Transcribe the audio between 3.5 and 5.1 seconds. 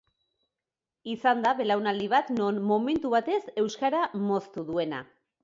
euskara moztu duena.